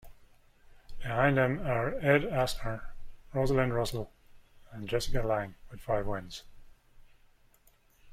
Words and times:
Behind 1.03 1.37
them 1.37 1.59
are 1.59 1.93
Ed 1.99 2.23
Asner, 2.23 2.87
Rosalind 3.35 3.71
Russell 3.75 4.11
and 4.71 4.89
Jessica 4.89 5.21
Lange 5.21 5.53
with 5.69 5.79
five 5.79 6.07
wins. 6.07 6.41